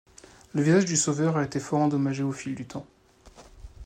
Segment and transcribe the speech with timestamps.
[0.55, 2.87] Le visage du Sauveur a été fort endommagé au fil du temps.